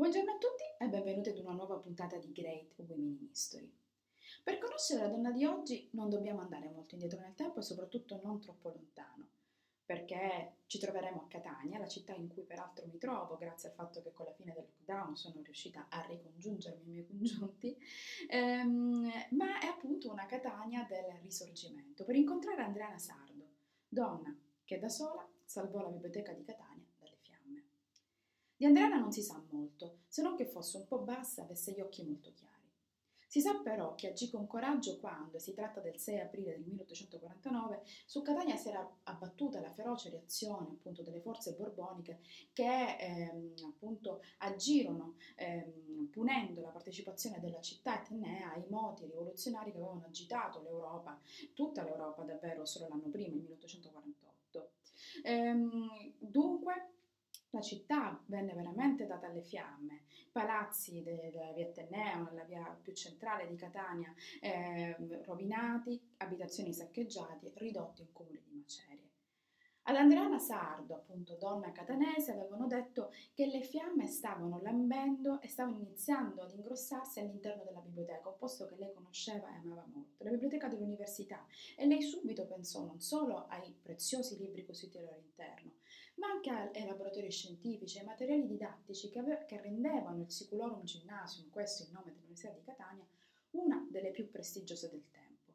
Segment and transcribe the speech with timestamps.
[0.00, 3.70] Buongiorno a tutti e benvenuti ad una nuova puntata di Great Women in History.
[4.42, 8.18] Per conoscere la donna di oggi non dobbiamo andare molto indietro nel tempo e soprattutto
[8.22, 9.28] non troppo lontano,
[9.84, 14.00] perché ci troveremo a Catania, la città in cui peraltro mi trovo, grazie al fatto
[14.00, 17.76] che con la fine del lockdown sono riuscita a ricongiungermi i miei congiunti,
[18.30, 23.50] ehm, ma è appunto una Catania del Risorgimento, per incontrare Andrea Sardo,
[23.86, 26.69] donna che da sola salvò la biblioteca di Catania
[28.60, 31.72] di Andreana non si sa molto, se non che fosse un po' bassa e avesse
[31.72, 32.68] gli occhi molto chiari.
[33.26, 37.80] Si sa però che agì con coraggio quando, si tratta del 6 aprile del 1849,
[38.04, 42.20] su Catania si era abbattuta la feroce reazione appunto delle forze borboniche
[42.52, 49.78] che ehm, appunto agirono ehm, punendo la partecipazione della città etnea ai moti rivoluzionari che
[49.78, 51.18] avevano agitato l'Europa,
[51.54, 54.72] tutta l'Europa davvero solo l'anno prima, il 1848.
[55.22, 56.99] Ehm, dunque
[57.50, 63.46] la città venne veramente data alle fiamme, palazzi della via Teneo, la via più centrale
[63.46, 69.08] di Catania, eh, rovinati, abitazioni saccheggiate, ridotti in cumuli di macerie.
[69.84, 75.78] Ad Andreana Sardo, appunto donna catanese, avevano detto che le fiamme stavano lambendo e stavano
[75.78, 80.30] iniziando ad ingrossarsi all'interno della biblioteca, un posto che lei conosceva e amava molto, la
[80.30, 81.44] biblioteca dell'università.
[81.76, 85.72] E lei subito pensò non solo ai preziosi libri costituiti al loro interno,
[86.20, 91.48] ma anche ai laboratori scientifici, ai materiali didattici che, ave- che rendevano il Siculorum Gymnasium,
[91.48, 93.06] questo è il nome dell'Università di Catania,
[93.52, 95.54] una delle più prestigiose del tempo.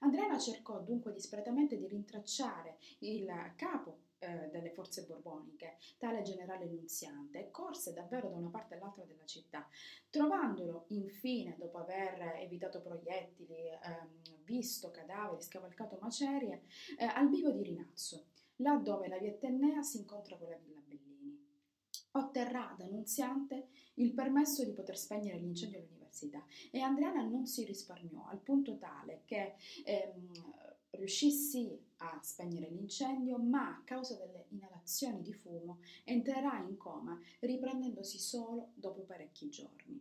[0.00, 7.40] Andrea cercò dunque disperatamente di rintracciare il capo eh, delle forze borboniche, tale generale Nunziante,
[7.40, 9.68] e corse davvero da una parte all'altra della città,
[10.10, 16.62] trovandolo infine, dopo aver evitato proiettili, ehm, visto cadaveri, scavalcato macerie,
[16.96, 18.26] eh, al vivo di Rinazzo,
[18.58, 21.46] là dove la via Tennea si incontra con la villa Bellini.
[22.12, 27.64] Otterrà da Nunziante il permesso di poter spegnere l'incendio all'università università e Andriana non si
[27.64, 29.54] risparmiò al punto tale che
[29.84, 30.30] ehm,
[30.90, 37.18] riuscì sì a spegnere l'incendio, ma a causa delle inalazioni di fumo entrerà in coma,
[37.40, 40.00] riprendendosi solo dopo parecchi giorni.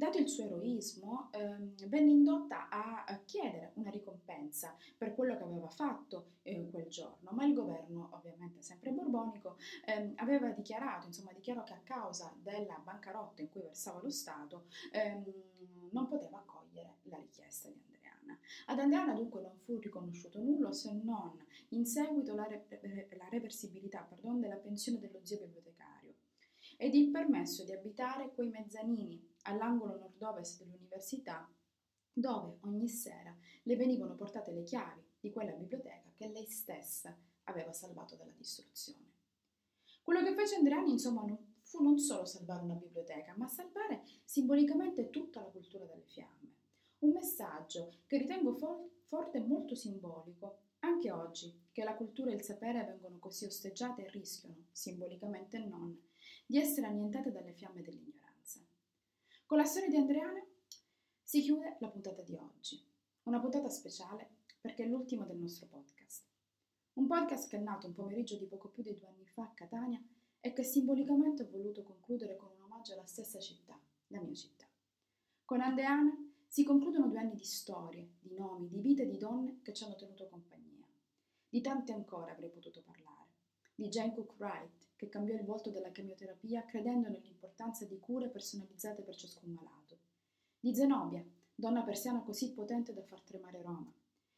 [0.00, 5.68] Dato il suo eroismo, ehm, venne indotta a, chiedere una ricompensa per quello che aveva
[5.68, 11.64] fatto eh, quel giorno, ma il governo, ovviamente sempre borbonico, ehm, aveva dichiarato, insomma, dichiarò
[11.64, 15.22] che a causa della bancarotta in cui versava lo Stato ehm,
[15.90, 18.38] non poteva accogliere la richiesta di Andreana.
[18.68, 24.00] Ad Andreana dunque non fu riconosciuto nulla se non in seguito la, re- la reversibilità
[24.00, 26.14] pardon, della pensione dello zio bibliotecario
[26.78, 31.50] ed il permesso di abitare quei mezzanini all'angolo nord-ovest dell'università,
[32.12, 37.72] dove ogni sera le venivano portate le chiavi di quella biblioteca che lei stessa aveva
[37.72, 39.08] salvato dalla distruzione.
[40.02, 45.08] Quello che fece Andreani, insomma, non fu non solo salvare una biblioteca, ma salvare simbolicamente
[45.08, 46.54] tutta la cultura delle fiamme.
[47.00, 52.34] Un messaggio che ritengo fo- forte e molto simbolico, anche oggi, che la cultura e
[52.34, 55.96] il sapere vengono così osteggiate e rischiano, simbolicamente non,
[56.46, 58.19] di essere annientate dalle fiamme dell'ignoranza.
[59.50, 60.40] Con la storia di Andreana
[61.24, 62.80] si chiude la puntata di oggi,
[63.24, 64.28] una puntata speciale
[64.60, 66.24] perché è l'ultima del nostro podcast.
[66.92, 69.52] Un podcast che è nato un pomeriggio di poco più di due anni fa a
[69.52, 70.00] Catania
[70.38, 74.66] e che simbolicamente ho voluto concludere con un omaggio alla stessa città, la mia città.
[75.44, 76.12] Con Andreana
[76.46, 79.96] si concludono due anni di storie, di nomi, di vite di donne che ci hanno
[79.96, 80.86] tenuto compagnia.
[81.48, 83.29] Di tante ancora avrei potuto parlare.
[83.80, 89.00] Di Jane Cook Wright, che cambiò il volto della chemioterapia credendo nell'importanza di cure personalizzate
[89.00, 89.96] per ciascun malato.
[90.60, 91.24] Di Zenobia,
[91.54, 93.90] donna persiana così potente da far tremare Roma.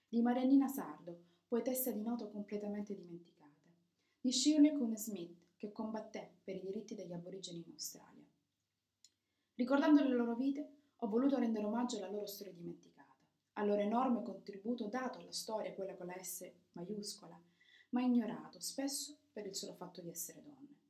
[0.08, 3.68] Di Marianina Sardo, poetessa di noto completamente dimenticata.
[4.20, 8.24] Di Shirley Cone Smith, che combatté per i diritti degli aborigeni in Australia.
[9.56, 13.16] Ricordando le loro vite, ho voluto rendere omaggio alla loro storia dimenticata,
[13.54, 17.36] al loro enorme contributo dato alla storia, quella con la S maiuscola,
[17.88, 20.80] ma ignorato spesso per il solo fatto di essere donne.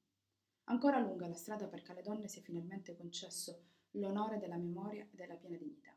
[0.65, 5.37] Ancora lunga la strada perché alle donne sia finalmente concesso l'onore della memoria e della
[5.37, 5.95] piena dignità.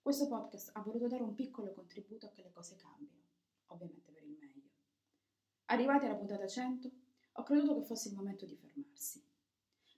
[0.00, 3.22] Questo podcast ha voluto dare un piccolo contributo a che le cose cambino,
[3.66, 4.68] ovviamente per il meglio.
[5.66, 6.90] Arrivati alla puntata 100,
[7.32, 9.24] ho creduto che fosse il momento di fermarsi.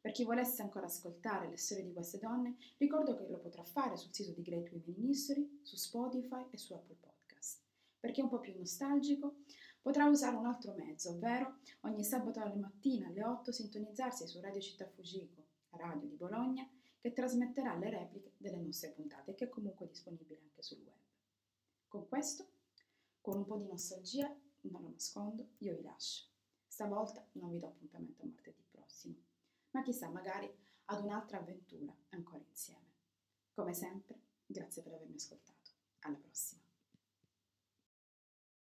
[0.00, 3.96] Per chi volesse ancora ascoltare le storie di queste donne, ricordo che lo potrà fare
[3.96, 7.62] sul sito di Great Women in History, su Spotify e su Apple Podcast.
[7.98, 9.38] Per chi è un po' più nostalgico,
[9.86, 14.60] Potrà usare un altro mezzo, ovvero ogni sabato alle mattine alle 8 sintonizzarsi su Radio
[14.60, 16.68] Città Fugico, radio di Bologna,
[16.98, 20.98] che trasmetterà le repliche delle nostre puntate che è comunque disponibile anche sul web.
[21.86, 22.48] Con questo,
[23.20, 24.26] con un po' di nostalgia,
[24.62, 26.24] non lo nascondo, io vi lascio.
[26.66, 29.14] Stavolta non vi do appuntamento a martedì prossimo,
[29.70, 30.52] ma chissà, magari
[30.86, 32.90] ad un'altra avventura ancora insieme.
[33.54, 34.18] Come sempre,
[34.48, 35.70] Grazie per avermi ascoltato.
[36.00, 36.65] Alla prossima.